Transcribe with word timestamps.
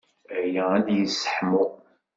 Aya 0.39 0.63
ad 0.77 0.85
k-yesseḥmu. 0.87 1.63